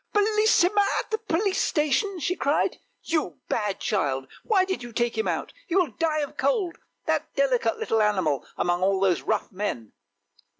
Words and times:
"Bellissima 0.15 0.81
at 0.99 1.11
the 1.11 1.19
police 1.19 1.61
station!" 1.61 2.19
she 2.19 2.35
cried; 2.35 2.79
"you 3.03 3.39
bad 3.49 3.79
child! 3.79 4.27
Why 4.43 4.65
did 4.65 4.81
you 4.81 4.91
take 4.91 5.15
him 5.15 5.27
out! 5.27 5.53
he 5.67 5.75
will 5.75 5.91
die 5.91 6.21
of 6.21 6.37
cold! 6.37 6.79
That 7.05 7.31
delicate 7.35 7.77
little 7.77 8.01
animal 8.01 8.43
among 8.57 8.81
all 8.81 8.99
those 8.99 9.21
rough 9.21 9.51
men! 9.51 9.93